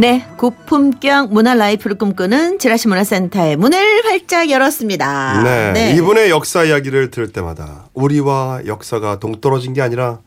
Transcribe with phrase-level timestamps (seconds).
[0.00, 5.42] 네, 고품격 문화 라이프를 꿈꾸는 지라시 문화센터의 문을 활짝 열었습니다.
[5.74, 10.20] 네, 이분의 역사 이야기를 들을 때마다 우리와 역사가 동떨어진 게 아니라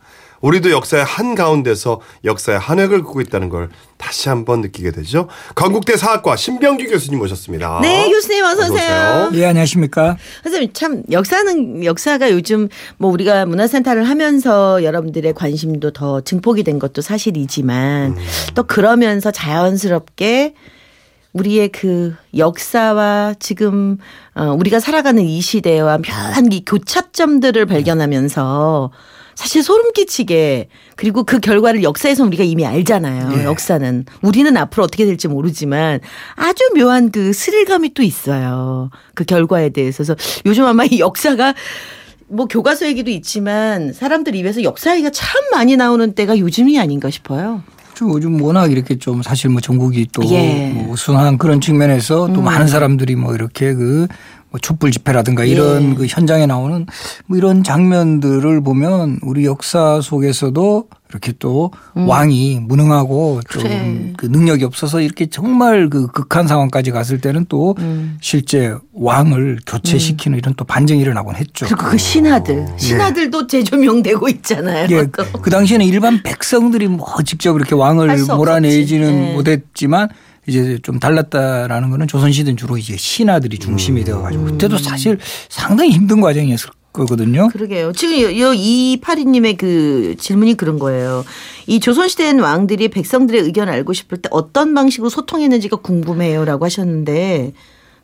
[0.44, 5.26] 우리도 역사의 한 가운데서 역사의 한 획을 긋고 있다는 걸 다시 한번 느끼게 되죠.
[5.54, 7.78] 건국대 사학과 신병규 교수님 모셨습니다.
[7.80, 9.30] 네, 교수님 어서 오세요.
[9.32, 10.18] 예, 안녕하십니까?
[10.42, 12.68] 선생님 참 역사는 역사가 요즘
[12.98, 18.16] 뭐 우리가 문화센터를 하면서 여러분들의 관심도 더 증폭이 된 것도 사실이지만 음.
[18.54, 20.52] 또 그러면서 자연스럽게
[21.32, 23.96] 우리의 그 역사와 지금
[24.34, 28.90] 어 우리가 살아가는 이 시대와 묘한 이 교차점들을 발견하면서
[29.34, 33.40] 사실 소름 끼치게 그리고 그 결과를 역사에서 우리가 이미 알잖아요.
[33.40, 33.44] 예.
[33.44, 36.00] 역사는 우리는 앞으로 어떻게 될지 모르지만
[36.36, 38.90] 아주 묘한 그 스릴감이 또 있어요.
[39.14, 41.54] 그 결과에 대해서 그래서 요즘 아마 이 역사가
[42.28, 47.62] 뭐 교과서 얘기도 있지만 사람들 입에서 역사 얘기가 참 많이 나오는 때가 요즘이 아닌가 싶어요.
[47.94, 50.70] 좀 요즘 워낙 이렇게 좀 사실 뭐 전국이 또 예.
[50.70, 50.74] 음.
[50.74, 54.08] 뭐 우승한 그런 측면에서 또 많은 사람들이 뭐 이렇게 그
[54.54, 55.50] 뭐 촛불 집회라든가 예.
[55.50, 56.86] 이런 그 현장에 나오는
[57.26, 63.40] 뭐 이런 장면들을 보면 우리 역사 속에서도 이렇게 또 왕이 무능하고 음.
[63.48, 64.12] 그래.
[64.16, 68.16] 좀그 능력이 없어서 이렇게 정말 그 극한 상황까지 갔을 때는 또 음.
[68.20, 71.66] 실제 왕을 교체시키는 이런 또 반정이 일어나곤 했죠.
[71.66, 74.86] 그리고 그 신하들, 신하들도 재조명되고 있잖아요.
[74.90, 75.06] 예,
[75.42, 78.24] 그 당시에는 일반 백성들이 뭐 직접 이렇게 왕을.
[78.24, 79.32] 몰아내지는 네.
[79.34, 80.08] 못했지만
[80.46, 84.04] 이제 좀 달랐다라는 거는 조선시대는 주로 이제 신하들이 중심이 음.
[84.04, 87.48] 되어가지고 그때도 사실 상당히 힘든 과정이었을 거거든요.
[87.48, 87.92] 그러게요.
[87.92, 91.24] 지금 요- 요 이파리님의 그 질문이 그런 거예요.
[91.66, 97.52] 이 조선시대엔 왕들이 백성들의 의견을 알고 싶을 때 어떤 방식으로 소통했는지가 궁금해요라고 하셨는데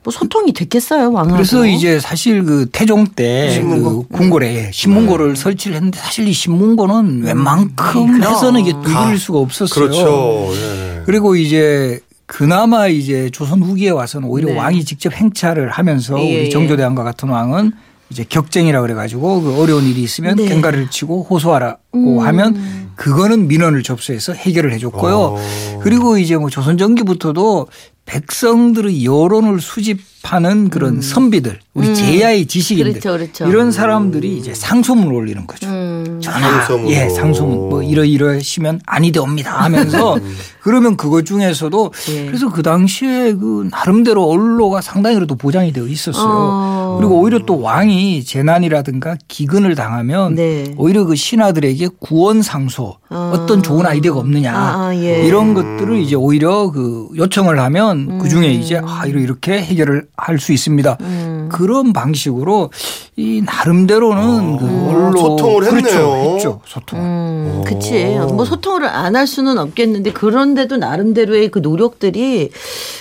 [0.02, 1.34] 뭐 소통이 됐겠어요 왕하고.
[1.36, 4.06] 그래서 이제 사실 그 태종 때 신문고?
[4.08, 8.18] 그 궁궐에 신문고를 설치를 했는데 사실 이 신문고는 웬만큼 음.
[8.18, 8.22] 그럼.
[8.34, 9.84] 해서는 이게 두드릴 수가 없었어요.
[9.88, 10.48] 그렇죠.
[10.54, 11.02] 예.
[11.04, 12.00] 그리고 이제
[12.30, 14.56] 그나마 이제 조선 후기에 와서는 오히려 네.
[14.56, 16.40] 왕이 직접 행차를 하면서 예, 예.
[16.42, 17.72] 우리 정조대왕과 같은 왕은
[18.08, 20.46] 이제 격쟁이라 그래가지고 그 어려운 일이 있으면 네.
[20.46, 22.20] 갱가를 치고 호소하라고 음.
[22.20, 25.16] 하면 그거는 민원을 접수해서 해결을 해줬고요.
[25.16, 25.80] 어.
[25.82, 27.66] 그리고 이제 뭐 조선 전기부터도
[28.06, 33.00] 백성들의 여론을 수집하는 그런 선비들, 우리 제야의 지식인들 음.
[33.00, 33.46] 그렇죠, 그렇죠.
[33.48, 35.68] 이런 사람들이 이제 상소문을 올리는 거죠.
[35.68, 36.18] 음.
[36.20, 36.90] 전하, 상소문으로.
[36.92, 40.18] 예, 상소문 뭐 이러이러시면 아니되옵니다 하면서
[40.62, 42.26] 그러면 그것 중에서도 예.
[42.26, 46.26] 그래서 그 당시에 그 나름대로 언로가 상당히 그래도 보장이 되어 있었어요.
[46.28, 46.96] 어.
[46.98, 50.74] 그리고 오히려 또 왕이 재난이라든가 기근을 당하면 네.
[50.76, 53.32] 오히려 그 신하들에게 구원 상소 어.
[53.34, 55.24] 어떤 좋은 아이디어가 없느냐 아, 아, 예.
[55.24, 60.40] 이런 것들을 이제 오히려 그 요청을 하면 그 중에 이제 아 이렇게 이렇게 해결을 할
[60.40, 60.96] 수 있습니다.
[61.02, 61.48] 음.
[61.60, 62.70] 그런 방식으로
[63.20, 65.82] 이 나름대로는 그 언로 소통을 했네요.
[65.82, 66.34] 그렇죠.
[66.34, 66.60] 했죠.
[66.66, 66.98] 소통.
[66.98, 68.04] 음, 그치.
[68.32, 72.50] 뭐 소통을 안 할 수는 없겠는데 그런데도 나름대로의 그 노력들이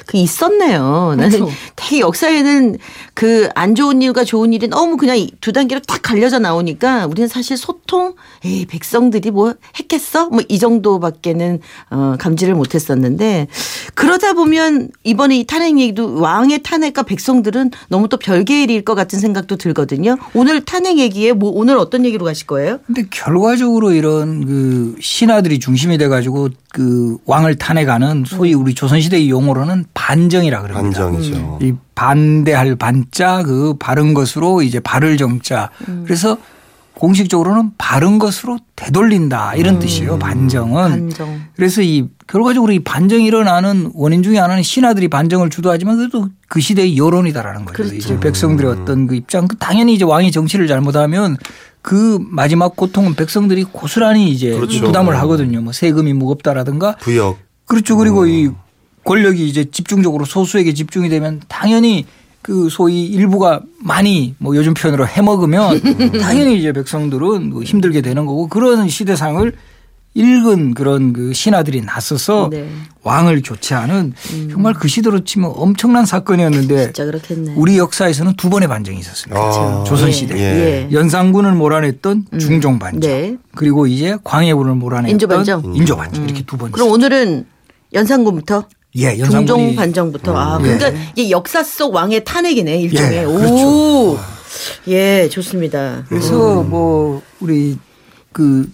[0.08, 1.14] 그 있었네요.
[1.16, 1.52] 나는 그렇죠.
[1.76, 2.78] 되게 역사에는
[3.14, 7.56] 그 안 좋은 일과 좋은 일이 너무 그냥 이두 단계로 딱 갈려져 나오니까 우리는 사실
[7.58, 10.30] 소통, 에이, 백성들이 뭐 했겠어?
[10.30, 11.60] 뭐 이 정도밖에는
[11.92, 13.48] 어, 감지를 못했었는데
[13.94, 19.20] 그러다 보면 이번에 이 탄핵 얘기도 왕의 탄핵과 백성들은 너무 또 별개의 일일 것 같은
[19.20, 20.09] 생각도 들거든요.
[20.34, 22.80] 오늘 탄핵 얘기에 뭐 오늘 어떤 얘기로 가실 거예요?
[22.86, 29.86] 근데 결과적으로 이런 그 신하들이 중심이 돼 가지고 그 왕을 탄핵하는 소위 우리 조선시대의 용어로는
[29.94, 31.00] 반정이라 그럽니다.
[31.10, 31.60] 반정이죠.
[31.62, 35.70] 이 반대할 반자 그 바른 것으로 이제 바를 정자.
[36.06, 36.38] 그래서
[37.00, 40.20] 공식적으로는 바른 것으로 되돌린다 이런 뜻이에요.
[40.20, 40.90] 반정은.
[40.90, 41.42] 반정.
[41.56, 46.98] 그래서 이 결과적으로 이 반정이 일어나는 원인 중에 하나는 신하들이 반정을 주도하지만 그래도 그 시대의
[46.98, 47.74] 여론이다라는 거죠.
[47.78, 47.96] 그렇죠.
[47.96, 49.48] 이제 백성들의 어떤 그 입장.
[49.48, 51.38] 그 당연히 이제 왕이 정치를 잘못하면
[51.82, 54.82] 그 마지막 고통은 백성들이 고스란히 이제 그렇죠.
[54.84, 55.62] 부담을 하거든요.
[55.62, 57.38] 뭐 세금이 무겁다라든가 부역.
[57.64, 57.96] 그렇죠.
[57.96, 58.50] 그리고 이
[59.06, 62.06] 권력이 이제 집중적으로 소수에게 집중이 되면 당연히
[62.42, 65.82] 그 소위 일부가 많이 뭐 요즘 표현으로 해먹으면
[66.22, 69.54] 당연히 이제 백성들은 뭐 힘들게 되는 거고 그런 시대상을
[70.16, 72.68] 읽은 그런 그 신하들이 나서서 네.
[73.04, 74.14] 왕을 교체하는
[74.52, 77.54] 정말 그 시대로 치면 엄청난 사건이었는데 진짜 그렇겠네.
[77.56, 79.40] 우리 역사에서는 두 번의 반정이 있었습니다.
[79.40, 79.84] 아.
[79.86, 80.38] 조선시대.
[80.38, 80.90] 예.
[80.92, 83.00] 연산군을 몰아냈던 중종 반정.
[83.02, 83.38] 네.
[83.56, 85.76] 그리고 이제 광해군을 몰아냈던 인조 반정.
[85.76, 86.24] 인조 반정.
[86.24, 86.72] 이렇게 두 번째.
[86.74, 87.46] 그럼 오늘은
[87.94, 88.66] 연산군부터
[88.96, 90.78] 예, 중종 연산군이 반정부터 아 예.
[90.78, 93.34] 그러니까 이게 역사 속 왕의 탄핵이네 일종의 예, 오.
[93.36, 94.20] 그렇죠.
[94.88, 96.06] 예, 좋습니다.
[96.10, 97.78] 그래서 뭐 우리
[98.32, 98.70] 그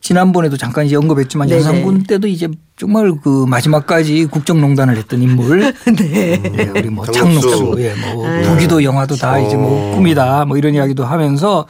[0.00, 1.60] 지난번에도 잠깐 이제 언급했지만 네네.
[1.60, 5.72] 연산군 때도 이제 정말 그 마지막까지 국정농단을 했던 인물.
[5.96, 6.42] 네.
[6.58, 7.76] 예, 우리 뭐 장록수.
[7.78, 8.26] 예, 뭐.
[8.42, 11.66] 부기도 영화도 다 이제 뭐 꿈이다 뭐 이런 이야기도 하면서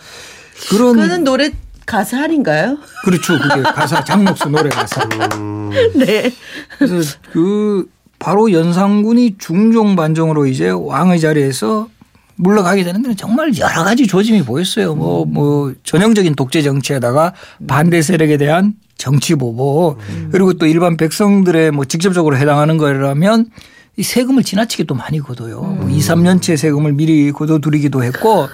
[0.68, 1.52] 그런 그거는 노래
[1.86, 2.78] 가사 할인가요?
[3.04, 3.38] 그렇죠.
[3.38, 5.06] 그게 가사 장록수 노래 가사.
[5.96, 6.32] 네.
[6.78, 7.88] 그래서 그
[8.18, 11.88] 바로 연산군이 중종 반정으로 이제 왕의 자리에서
[12.36, 14.94] 물러가게 되는 데는 정말 여러 가지 조짐이 보였어요.
[14.94, 17.32] 뭐, 뭐, 전형적인 독재 정치에다가
[17.68, 19.98] 반대 세력에 대한 정치 보복
[20.30, 23.50] 그리고 또 일반 백성들의 뭐 직접적으로 해당하는 거라면
[23.96, 25.60] 이 세금을 지나치게 또 많이 걷어요.
[25.60, 28.48] 뭐 2, 3년째 세금을 미리 걷어두리기도 했고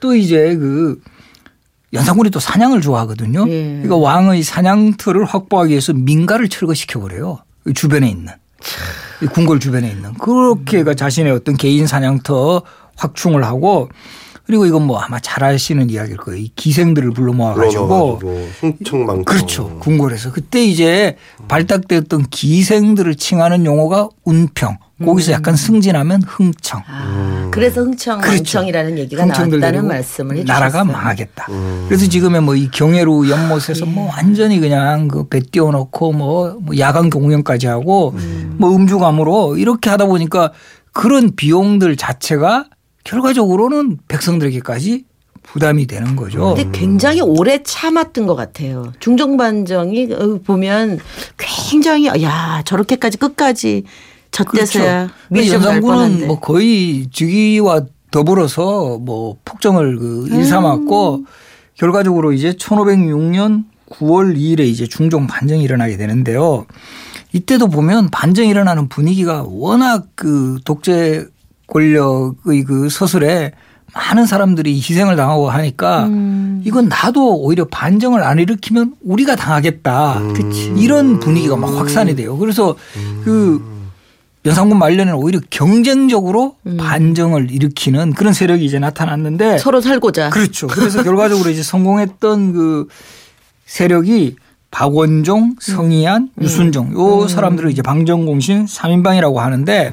[0.00, 1.00] 또 이제 그
[1.92, 3.46] 연산군이 또 사냥을 좋아하거든요.
[3.48, 3.62] 예.
[3.82, 7.38] 그러니까 왕의 사냥터를 확보하기 위해서 민가를 철거시켜 버려요.
[7.64, 8.32] 그 주변에 있는
[9.22, 12.62] 이 궁궐 주변에 있는 그렇게 가 자신의 어떤 개인 사냥터
[12.96, 13.88] 확충을 하고
[14.44, 16.40] 그리고 이건 뭐 아마 잘 아시는 이야기일 거예요.
[16.40, 19.24] 이 기생들을 불러 모아가지고 불러가지고 흥청망청.
[19.24, 19.78] 그렇죠.
[19.78, 21.18] 궁궐에서 그때 이제
[21.48, 24.78] 발탁됐던 기생들을 칭하는 용어가 운평.
[25.04, 26.82] 거기서 약간 승진하면 흥청.
[26.88, 28.36] 아, 그래서 흥청, 그렇죠.
[28.58, 30.60] 망청이라는 얘기가 나왔다는 데리고 말씀을 해 주셨어요.
[30.60, 31.46] 나라가 망하겠다.
[31.88, 37.10] 그래서 지금의 뭐 이 경애루 연못에서 뭐 완전히 그냥 그 배 띄워놓고 뭐, 뭐 야간
[37.10, 38.14] 공연까지 하고
[38.56, 40.52] 뭐 음주감으로 이렇게 하다 보니까
[40.92, 42.66] 그런 비용들 자체가
[43.04, 45.04] 결과적으로는 백성들에게까지
[45.42, 46.54] 부담이 되는 거죠.
[46.54, 48.92] 근데 굉장히 오래 참았던 것 같아요.
[49.00, 50.98] 중종반정이 어, 보면
[51.38, 53.84] 굉장히 야 저렇게까지 끝까지
[54.44, 56.26] 젖대서야 미리 좀날 연산군은 뻔한데.
[56.26, 61.24] 뭐 거의 즉위와 더불어서 뭐 폭정을 그 일삼았고
[61.74, 66.66] 결과적으로 이제 1506년 9월 2일에 이제 중종 반정이 일어나게 되는데요.
[67.32, 71.26] 이때도 보면 반정이 일어나는 분위기가 워낙 그 독재
[71.66, 73.52] 권력의 그 서술에
[73.94, 76.62] 많은 사람들이 희생을 당하고 하니까 음.
[76.64, 80.20] 이건 나도 오히려 반정을 안 일으키면 우리가 당하겠다.
[80.76, 82.36] 이런 분위기가 막 확산이 돼요.
[82.36, 82.76] 그래서
[83.24, 83.77] 그
[84.44, 90.30] 연산군 말년에는 오히려 경쟁적으로 반정을 일으키는 그런 세력이 이제 나타났는데 서로 살고자.
[90.30, 90.66] 그렇죠.
[90.68, 92.88] 그래서 결과적으로 이제 성공했던 그
[93.66, 94.36] 세력이
[94.70, 99.92] 박원종, 성희안, 유순종 요 사람들을 이제 방정공신 3인방이라고 하는데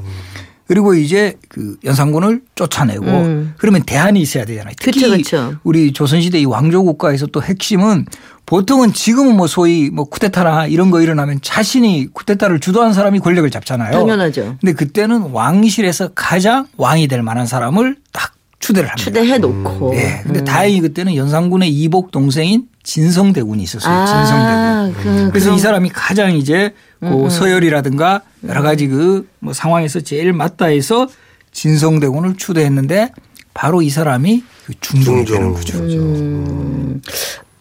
[0.68, 3.54] 그리고 이제 그 연산군을 쫓아내고 음.
[3.58, 4.74] 그러면 대안이 있어야 되잖아요.
[4.80, 5.56] 특히 그쵸, 그쵸.
[5.64, 8.06] 우리 조선시대 이 왕조 국가에서 또 핵심은
[8.48, 13.92] 보통은 지금은 뭐 소위 뭐 쿠데타나 이런 거 일어나면 자신이 쿠데타를 주도한 사람이 권력을 잡잖아요.
[13.92, 14.58] 당연하죠.
[14.60, 19.04] 근데 그때는 왕실에서 가장 왕이 될 만한 사람을 딱 추대를 합니다.
[19.04, 19.94] 추대해 놓고.
[19.96, 20.22] 예.
[20.24, 24.06] 근데 다행히 그때는 연산군의 이복 동생인 진성대군이 있었어요.
[24.06, 24.36] 진성대군.
[24.38, 30.00] 아, 그, 그래서 그럼- 이 사람이 가장 이제 그 서열이라든가 여러 가지 그 뭐 상황에서
[30.02, 31.08] 제일 맞다 해서
[31.52, 33.12] 진성대군을 추대했는데
[33.54, 35.54] 바로 이 사람이 그 중종이 되는.
[35.54, 35.78] 거죠.
[35.78, 37.02] 음.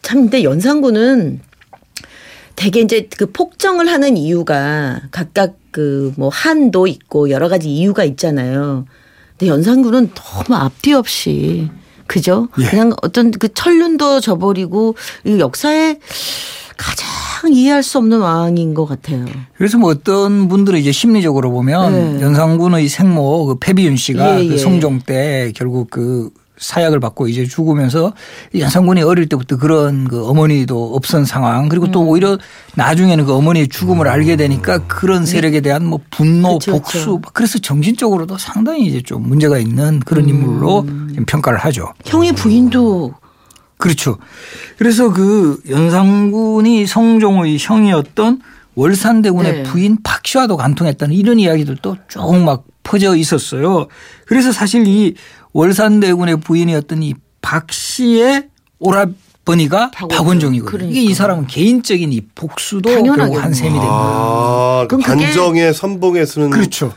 [0.03, 1.41] 참 근데 연산군은
[2.57, 8.87] 되게 이제 그 폭정을 하는 이유가 각각 그 뭐 한도 있고 여러 가지 이유가 있잖아요.
[9.37, 11.69] 근데 연산군은 너무 앞뒤 없이
[12.07, 12.49] 그죠?
[12.61, 12.67] 예.
[12.67, 14.95] 그냥 어떤 그 천륜도 저버리고
[15.25, 15.99] 이 역사에
[16.77, 17.09] 가장
[17.53, 19.25] 이해할 수 없는 왕인 것 같아요.
[19.57, 22.23] 그래서 뭐 어떤 분들은 이제 심리적으로 보면 네.
[22.23, 24.57] 연산군의 생모 그 패비윤 씨가 예, 그 예.
[24.57, 28.13] 성종 때 결국 그 사약을 받고 이제 죽으면서
[28.57, 31.91] 연산군이 어릴 때부터 그런 그 어머니도 없은 상황 그리고 음.
[31.91, 32.39] 또 오히려
[32.77, 36.59] 나중에는 그 어머니의 죽음을 알게 되니까 그런 세력에 대한 뭐 분노, 네.
[36.59, 37.21] 그쵸, 복수 그쵸.
[37.33, 41.93] 그래서 정신적으로도 상당히 이제 좀 문제가 있는 그런 인물로 지금 평가를 하죠.
[42.05, 43.13] 형의 부인도
[43.77, 44.19] 그렇죠.
[44.79, 48.41] 그래서 그 연산군이 성종의 형이었던
[48.77, 49.63] 월산대군의 네.
[49.63, 53.87] 부인 박씨와도 간통했다는 이런 이야기들도 쭉 막 퍼져 있었어요.
[54.27, 55.15] 그래서 사실 이
[55.53, 60.09] 월산대군의 부인이었던 이 박씨의 오라버니가 박원종.
[60.09, 60.71] 박원종이거든요.
[60.71, 60.91] 그러니까.
[61.01, 63.17] 이게 이 사람은 개인적인 이 복수도 당연하겠네.
[63.17, 63.89] 결국 한 셈이 됩니다.
[63.91, 66.93] 아, 그 그럼 반정의 선봉에 쓰는 그렇죠.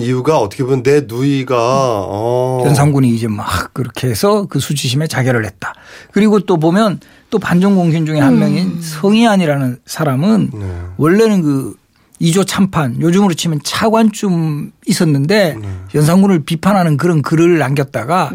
[0.00, 2.62] 이유가 어떻게 보면 내 누이가 어.
[2.64, 5.74] 연산군이 이제 막 그렇게 해서 그 수치심에 자결을 했다.
[6.12, 7.00] 그리고 또 보면
[7.30, 10.80] 또 반정 공신 중에 한 명인 성희안이라는 사람은 네.
[10.96, 11.76] 원래는 그
[12.20, 15.58] 이조 참판 요즘으로 치면 차관쯤 있었는데
[15.94, 18.30] 연산군을 비판하는 그런 글을 남겼다가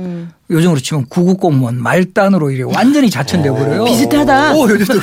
[0.51, 3.85] 요즘으로 치면 구급 공무원 말단으로 이래 완전히 자천돼 버려요.
[3.85, 4.55] 비슷하다.
[4.55, 4.99] 오, 요즘도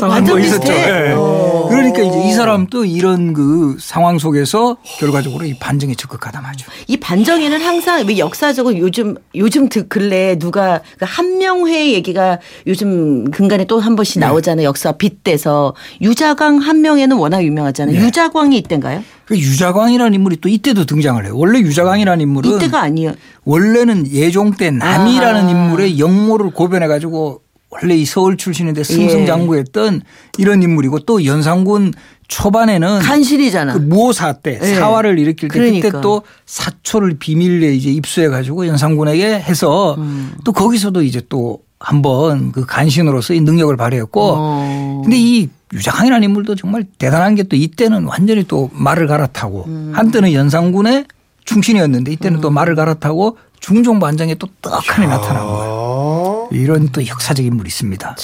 [0.00, 0.60] 완전 뭐 있었죠.
[0.62, 1.08] 비슷해.
[1.10, 1.12] 예.
[1.14, 1.66] 어.
[1.68, 6.70] 그러니까 이제 이 사람도 이런 그 상황 속에서 결과적으로 이 반정에 적극하다 말죠.
[6.86, 13.64] 이 반정에는 항상 왜 역사적으로 요즘 요즘 드- 근래 누가 그 한명회 얘기가 요즘 근간에
[13.66, 14.26] 또 한 번씩 네.
[14.26, 14.66] 나오잖아요.
[14.66, 17.96] 역사 빗대서 유자광 한명회는 워낙 유명하잖아요.
[17.98, 18.06] 네.
[18.06, 19.04] 유자광이 이때인가요?
[19.28, 21.34] 그 유자광이라는 인물이 또 이때도 등장을 해요.
[21.36, 23.12] 원래 유자광이라는 인물은 이때가 아니에요.
[23.44, 25.50] 원래는 예종 때 남이라는 아.
[25.50, 28.84] 인물의 역모를 고변해 가지고 원래 이 서울 출신인데 예.
[28.84, 30.00] 승승장구했던
[30.38, 31.92] 이런 인물이고 또 연산군
[32.28, 33.74] 초반에는 간신이잖아.
[33.74, 34.74] 그 무오사 때 예.
[34.76, 35.90] 사화를 일으킬 때 그러니까.
[35.90, 40.32] 그때 또 사초를 비밀리에 이제 입수해 가지고 연산군에게 해서 음.
[40.42, 45.02] 또 거기서도 이제 또 한번 그 간신으로서 이 능력을 발휘했고 어.
[45.04, 49.92] 근데 이 유자강이라는 인물도 정말 대단한 게 또 이때는 완전히 또 말을 갈아타고 음.
[49.94, 51.06] 한때는 연산군의
[51.44, 56.48] 충신이었는데 이때는 또 말을 갈아타고 중종 반장에 또 떡하니 나타난 거예요.
[56.50, 56.54] 아.
[56.54, 58.16] 이런 또 역사적 인물이 있습니다.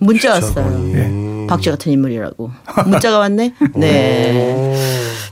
[0.00, 0.64] 문자 왔어요.
[0.66, 1.46] 음.
[1.48, 2.50] 박쥐 같은 인물이라고.
[2.86, 3.54] 문자가 왔네.
[3.74, 4.74] 네.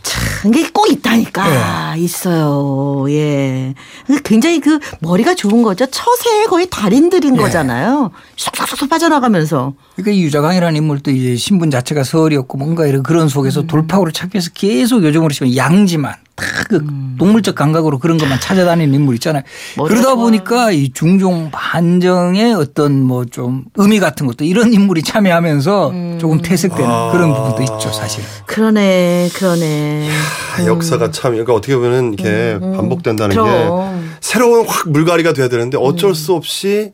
[0.02, 1.95] 참, 이게 꼭 있다니까.
[1.95, 2.00] 네.
[2.00, 3.07] 있어요.
[3.11, 3.75] 예.
[4.25, 5.87] 굉장히 그 머리가 좋은 거죠.
[5.87, 7.40] 처세의 거의 달인들인 네.
[7.43, 8.11] 거잖아요.
[8.37, 9.75] 쏙쏙쏙 빠져나가면서.
[9.95, 13.66] 그러니까 이 유자강이라는 인물도 이제 신분 자체가 서울이었고 뭔가 이런 그런 속에서 음.
[13.66, 17.16] 돌파구를 찾기 위해서 계속 요즘으로 치면 양지만 다그 음.
[17.19, 19.43] 동물적 감각으로 그런 것만 찾아다니는 인물 있잖아요.
[19.88, 20.16] 그러다.
[20.16, 26.19] 보니까 이 중종 반정의 어떤 뭐 좀 의미 같은 것도 이런 인물이 참여하면서 음.
[26.19, 27.11] 조금 퇴색되는 아.
[27.12, 28.25] 그런 부분도 있죠 사실.
[28.47, 30.09] 그러네, 그러네.
[30.59, 34.11] 아, 역사가 참 그러니까 어떻게 보면 이렇게 반복된다는 게 그럼.
[34.21, 36.92] 새로운 확 물갈이가 돼야 되는데 어쩔 수 없이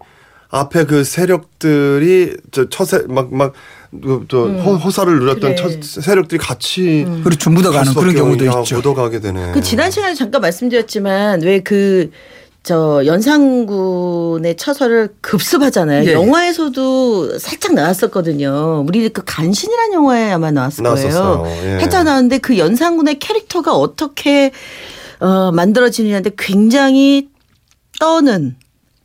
[0.51, 4.49] 앞에 그 세력들이 저 처세 막막또
[4.85, 5.81] 호사를 누렸던 그래.
[5.81, 8.77] 처, 세력들이 같이 그렇죠 묻어가는 갈 그런 경우도 있죠.
[8.77, 9.53] 묻어가게 되네.
[9.53, 12.11] 그 지난 시간에 잠깐 말씀드렸지만 왜 그
[12.65, 16.05] 저 연산군의 처서를 급습하잖아요.
[16.05, 16.13] 예, 예.
[16.13, 18.85] 영화에서도 살짝 나왔었거든요.
[18.87, 21.39] 우리 그 간신이라는 영화에 아마 나왔을 나왔었어요.
[21.43, 21.75] 거예요.
[21.75, 21.81] 예.
[21.81, 24.53] 살짝 나왔는데 그 연산군의 캐릭터가 어떻게
[25.19, 27.29] 어 만들어지느냐인데 굉장히
[27.99, 28.57] 떠는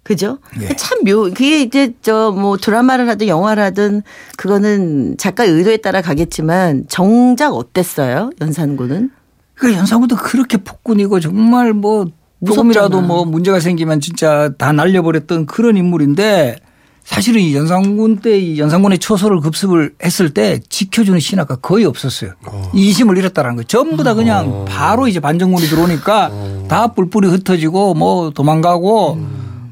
[0.03, 0.37] 그죠?
[0.61, 0.69] 예.
[0.75, 4.03] 참 묘, 그게 이제 저 뭐 드라마를 하든 영화를 하든
[4.37, 8.29] 그거는 작가의 의도에 따라 가겠지만 정작 어땠어요?
[8.39, 9.09] 연산군은?
[9.55, 12.05] 그 연산군도 그렇게 폭군이고 정말 뭐
[12.45, 13.01] 조금이라도.
[13.01, 16.57] 뭐 문제가 생기면 진짜 다 날려버렸던 그런 인물인데
[17.03, 22.31] 사실은 이 연산군 때 이 연산군의 초소를 급습을 했을 때 지켜주는 신하가 거의 없었어요.
[22.73, 23.63] 이심을 잃었다라는 거예요.
[23.67, 26.31] 전부 다 그냥 바로 이제 반정군이 들어오니까
[26.67, 29.17] 다 뿔뿔이 흩어지고 뭐 도망가고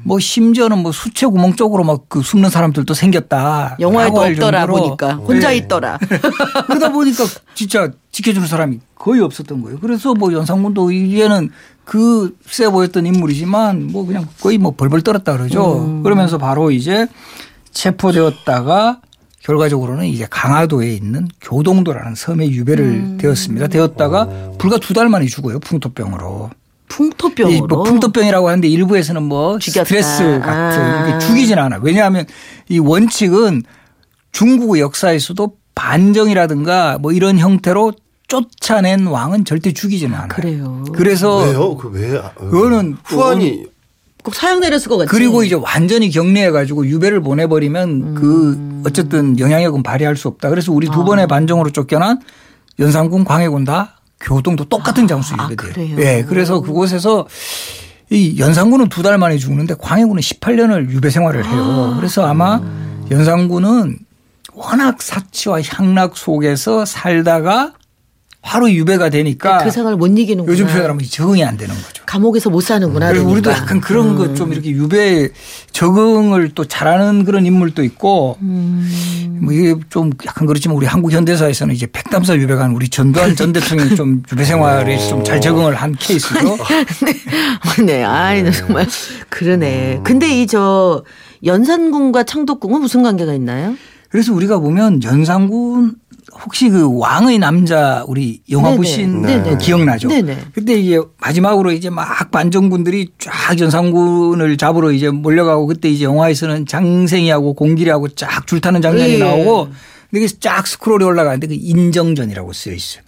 [0.04, 3.76] 뭐 심지어는 뭐 수채 구멍 쪽으로 막 그 숨는 사람들도 생겼다.
[3.80, 4.82] 영화에도 없더라 정도로.
[4.96, 5.56] 보니까 혼자 네.
[5.56, 5.98] 있더라.
[6.68, 9.78] 그러다 보니까 진짜 지켜주는 사람이 거의 없었던 거예요.
[9.80, 11.50] 그래서 뭐 연상군도 이제는
[11.86, 16.00] 그 세 보였던 인물이지만 뭐 그냥 거의 뭐 벌벌 떨었다 그러죠.
[16.02, 17.06] 그러면서 바로 이제
[17.72, 19.00] 체포되었다가
[19.42, 23.68] 결과적으로는 이제 강화도에 있는 교동도라는 섬에 유배를 되었습니다.
[23.68, 24.28] 되었다가
[24.58, 25.60] 불과 두 달 만에 죽어요.
[25.60, 26.50] 풍토병으로.
[26.52, 27.66] 이 풍토병으로.
[27.68, 29.84] 뭐 풍토병이라고 하는데 일부에서는 뭐 죽였다.
[29.84, 31.18] 스트레스 같은 아.
[31.20, 31.78] 죽이진 않아.
[31.82, 32.26] 왜냐하면
[32.68, 33.62] 이 원칙은
[34.32, 37.92] 중국의 역사에서도 반정이라든가 뭐 이런 형태로
[38.28, 40.28] 쫓아낸 왕은 절대 죽이지는 않아요.
[40.28, 40.84] 그래요.
[40.94, 41.76] 그래서 왜요?
[41.76, 42.18] 그 왜?
[42.18, 43.66] 아, 그거는 후환이
[44.24, 45.10] 꼭 사형 내렸을 것 같지.
[45.10, 50.48] 그리고 이제 완전히 격리해 가지고 유배를 보내버리면 그 어쨌든 영향력은 발휘할 수 없다.
[50.50, 52.20] 그래서 우리 두 번의 반정으로 쫓겨난
[52.80, 55.96] 연산군 광해군 다 교동도 똑같은 장소에 아, 유배돼요.
[55.96, 55.98] 그래요?
[56.00, 56.24] 예.
[56.24, 57.26] 그래서 그곳에서
[58.10, 61.94] 이 연산군은 두 달 만에 죽는데 광해군은 18년을 유배 생활을 해요.
[61.96, 62.60] 그래서 아마
[63.10, 63.98] 연산군은
[64.54, 67.72] 워낙 사치와 향락 속에서 살다가
[68.46, 70.52] 바로 유배가 되니까 그 생활을 못 이기는구나.
[70.52, 72.04] 요즘 표현하면 적응이 안 되는 거죠.
[72.06, 73.08] 감옥에서 못 사는구나.
[73.08, 73.50] 그래서 우리도.
[73.50, 75.30] 약간 그런 거좀 이렇게 유배
[75.72, 79.40] 적응을 또 잘하는 그런 인물도 있고 음.
[79.42, 83.96] 뭐 이게 좀 약간 그렇지만 우리 한국 현대사에서는 이제 백담사 유배간 우리 전두환 전 대통령이
[83.96, 86.56] 좀 유배 생활에 좀 잘 적응을 한 케이스죠.
[87.84, 88.52] 네, 아이 네.
[88.52, 88.86] 정말
[89.28, 90.00] 그러네.
[90.04, 91.02] 근데 이 저
[91.44, 93.74] 연산군과 창덕궁은 무슨 관계가 있나요?
[94.08, 95.96] 그래서 우리가 보면 연산군
[96.44, 98.76] 혹시 그 왕의 남자 우리 영화 네네.
[98.76, 99.50] 보신 네네.
[99.50, 100.08] 거 기억나죠?
[100.08, 100.38] 네네.
[100.52, 107.54] 그때 이게 마지막으로 이제 막 반정군들이 쫙 연산군을 잡으러 이제 몰려가고 그때 이제 영화에서는 장생이하고
[107.54, 109.18] 공길이하고 쫙 줄타는 장면이 예.
[109.18, 109.68] 나오고
[110.10, 113.02] 근데 이게 쫙 스크롤이 올라가는데 그 인정전이라고 쓰여 있어요.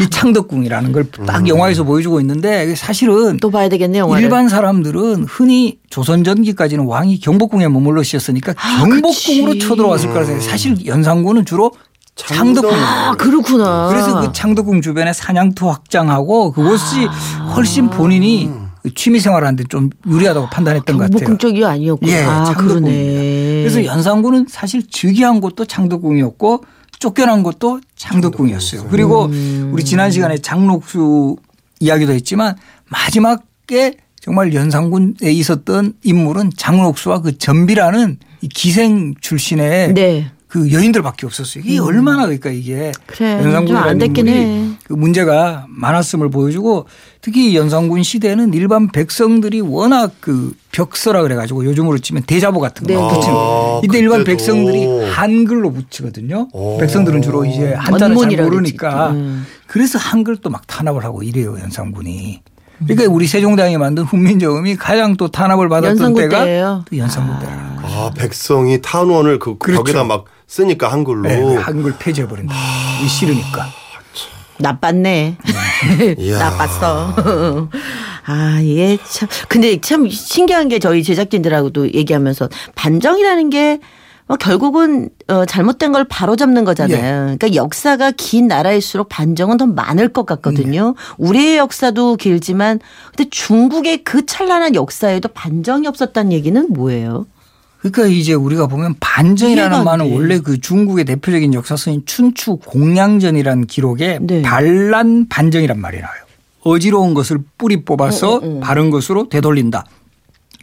[0.00, 4.22] 이 창덕궁이라는 걸 딱 영화에서 보여주고 있는데 사실은 또 봐야 되겠네 영화를.
[4.22, 9.58] 일반 사람들은 흔히 조선 전기까지는 왕이 경복궁에 머물러 있었으니까 아, 경복궁으로 그치.
[9.66, 10.48] 쳐들어왔을 거라 생각해요.
[10.48, 11.72] 사실 연산군은 주로
[12.16, 12.72] 창덕궁.
[12.74, 13.88] 아 그렇구나.
[13.88, 17.06] 그래서 그 창덕궁 주변에 사냥터 확장하고 그것이
[17.54, 18.50] 훨씬 본인이
[18.94, 21.18] 취미 생활하는데 좀 유리하다고 판단했던 것 같아요.
[21.18, 22.12] 경복궁 쪽이 아니었구나.
[22.12, 22.54] 예, 아.
[22.56, 22.90] 그러네.
[23.62, 26.64] 그래서 연산군은 사실 즉위한 곳도 창덕궁이었고
[26.98, 28.86] 쫓겨난 것도 장덕궁이었어요.
[28.90, 29.30] 그리고
[29.70, 31.36] 우리 지난 시간에 장록수
[31.80, 32.56] 이야기도 했지만
[32.88, 40.30] 마지막에 정말 연산군에 있었던 인물은 장록수와 그 전비라는 이 기생 출신의 네.
[40.48, 41.64] 그 여인들밖에 없었어요.
[41.66, 44.70] 이게 얼마나 그러니까 이게 그래, 연산군이라는 해.
[44.84, 46.86] 그 문제가 많았음을 보여주고
[47.20, 52.96] 특히 연산군 시대는 일반 백성들이 워낙 그 벽서라 그래가지고 요즘으로 치면 대자보 같은 거 네.
[53.14, 53.80] 붙이는 거.
[53.82, 54.36] 아, 이때 일반 그때도.
[54.36, 56.48] 백성들이 한글로 붙이거든요.
[56.52, 56.78] 오.
[56.78, 59.10] 백성들은 주로 이제 한자를 잘 모르니까.
[59.10, 59.46] 음.
[59.66, 62.42] 그래서 한글도 막 탄압을 하고 이래요 연산군이.
[62.86, 66.84] 그러니까 우리 세종대왕이 만든 훈민정음이 가장 또 탄압을 받았던 연산군 때가.
[66.88, 67.96] 또 연산군 때라는 거예요.
[67.98, 69.82] 아, 백성이 탄원을 그 그렇죠.
[69.82, 71.22] 벽에다 막 쓰니까 한글로.
[71.22, 72.54] 네, 한글 폐지해버린다.
[73.04, 73.66] 이 싫으니까.
[74.58, 75.36] 나빴네.
[76.18, 76.38] 이야.
[76.38, 77.68] 나빴어.
[78.26, 79.28] 아, 이게 참.
[79.48, 83.80] 근데 참 신기한 게 저희 제작진들하고도 얘기하면서 반정이라는 게
[84.28, 87.36] 어, 결국은 어, 잘못된 걸 바로잡는 거잖아요.
[87.38, 90.94] 그러니까 역사가 긴 나라일수록 반정은 더 많을 것 같거든요.
[91.18, 92.80] 우리의 역사도 길지만
[93.14, 97.26] 근데 중국의 그 찬란한 역사에도 반정이 없었다는 얘기는 뭐예요?
[97.90, 98.94] 그러니까 이제 우리가 보면
[99.78, 100.14] 안 말은 돼.
[100.14, 104.42] 원래 그 중국의 대표적인 역사서인 춘추 공량전이라는 기록에 네.
[104.42, 106.20] 반란 반정이란 말이 나와요.
[106.62, 109.86] 어지러운 것을 뿌리 뽑아서 어, 바른 것으로 되돌린다.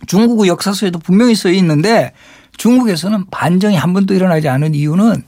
[0.07, 2.11] 중국의 역사서에도 분명히 써 있는데
[2.57, 5.23] 중국에서는 반정이 한 번도 일어나지 않은 이유는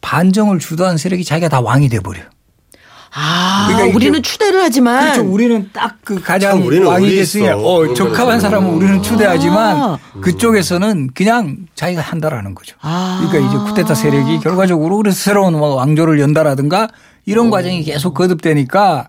[0.00, 2.24] 반정을 주도한 세력이 자기가 다 왕이 돼버려요.
[3.16, 5.30] 아, 그러니까 우리는 추대를 하지만 그렇죠.
[5.30, 7.48] 우리는 딱 그 가장 참 우리는 왕이 됐으니.
[7.48, 8.40] 어, 적합한.
[8.40, 9.98] 사람은 우리는 추대하지만 아.
[10.20, 12.76] 그쪽에서는 그냥 자기가 한다라는 거죠.
[12.82, 13.24] 아.
[13.30, 16.88] 그러니까 이제 쿠데타 세력이 결과적으로 그래서 새로운 뭐 왕조를 연다라든가
[17.24, 19.08] 이런 과정이 계속 거듭되니까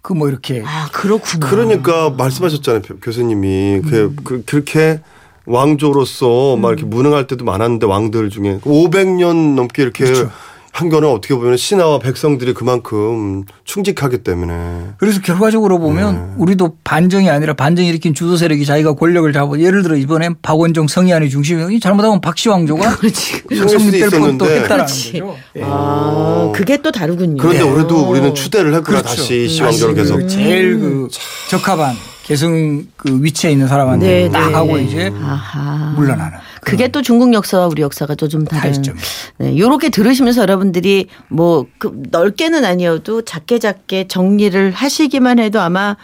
[0.00, 1.48] 그 뭐 이렇게 아, 그렇구나.
[1.48, 4.16] 그러니까 말씀하셨잖아요 교- 교수님이 그, 음.
[4.24, 5.00] 그 그렇게
[5.46, 10.30] 왕조로서 막 이렇게 무능할 때도 많았는데 왕들 중에 500년 넘게 이렇게 그렇죠.
[10.72, 14.54] 한 거는 어떻게 보면 신하와 백성들이 그만큼 충직하기 때문에
[14.96, 16.34] 그래서 결과적으로 보면 네.
[16.38, 21.28] 우리도 반정이 아니라 반정 일으킨 주도 세력이 자기가 권력을 잡아 예를 들어 이번엔 박원종 성희안이
[21.28, 24.04] 중심이 잘못하면 박씨 왕조가 수도 성립될.
[24.12, 25.12] 했다라는 그렇지.
[25.20, 25.36] 거죠.
[25.56, 25.62] 예.
[25.62, 27.36] 아, 그게 또 다르군요.
[27.36, 27.68] 그런데 네.
[27.70, 29.16] 우리도 우리는 추대를 했구나 그렇죠.
[29.16, 31.08] 다시 시왕조로 다시 계속 그 제일 그
[31.50, 34.54] 적합한 계승 그 위치에 있는 사람한테 네, 딱 네.
[34.54, 35.92] 하고 이제 아하.
[35.96, 36.38] 물러나는.
[36.60, 38.72] 그게 또 중국 역사와 우리 역사가 또 좀 다른.
[38.72, 39.04] 차이점이죠.
[39.38, 45.96] 네, 요렇게 들으시면서 여러분들이 뭐 그 넓게는 아니어도 작게 작게 정리를 하시기만 해도 아마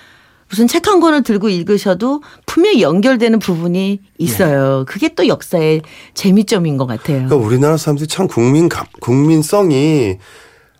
[0.50, 4.84] 무슨 책 한 권을 들고 읽으셔도 분명히 연결되는 부분이 있어요.
[4.88, 5.82] 그게 또 역사의
[6.14, 7.26] 재미점인 것 같아요.
[7.26, 10.16] 그러니까 우리나라 사람들이 참 국민 감- 국민성이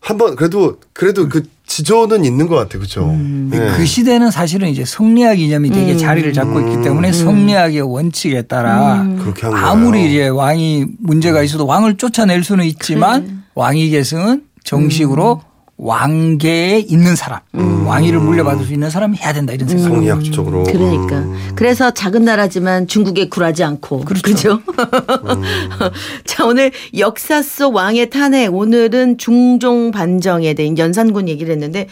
[0.01, 3.03] 한번 그래도 그래도 그 지조는 있는 것 같아요, 그렇죠?
[3.07, 5.99] 근데 그 시대는 사실은 이제 성리학 이념이 되게 음.
[5.99, 9.57] 자리를 잡고 있기 때문에 성리학의 원칙에 따라 거예요.
[9.57, 15.43] 아무리 이제 왕이 문제가 있어도 왕을 쫓아낼 수는 있지만 왕위 계승은 정식으로
[15.79, 19.85] 왕계에 있는 사람, 왕위를 물려받을 수 있는 사람이 해야 된다 이런 생각.
[19.89, 20.65] 성리학적으로.
[20.65, 21.53] 그러니까 음.
[21.55, 24.61] 그래서 작은 나라지만 중국에 굴하지 않고 그렇죠.
[26.27, 31.87] 자 오늘 역사 속 왕의 탄핵 오늘은 중종 반정에 대한 연산군 얘기를 했는데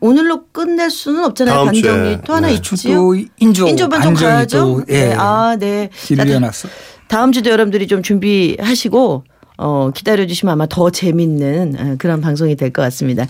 [0.00, 1.54] 오늘로 끝낼 수는 없잖아요.
[1.54, 1.82] 다음 주에.
[1.82, 2.54] 반정이 또 하나 네.
[2.54, 2.96] 있지요.
[2.96, 4.58] 또 인조 인조 반정 가야죠.
[4.58, 5.10] 또 예.
[5.10, 5.14] 네.
[5.16, 5.90] 아 네.
[6.10, 6.68] 이어놨어.
[7.06, 9.24] 다음 주도 여러분들이 좀 준비하시고
[9.62, 13.26] 어, 기다려 주시면 아마 더 재밌는 어, 그런 방송이 될 것 같습니다.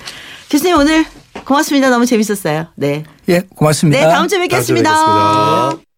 [0.51, 1.05] 교수님 오늘
[1.45, 1.91] 고맙습니다.
[1.91, 2.67] 너무 재밌었어요.
[2.77, 3.05] 네.
[3.29, 3.99] 예, 고맙습니다.
[3.99, 4.91] 네, 다음 주에 다음 주에 뵙겠습니다.
[4.91, 5.83] 뵙겠습니다.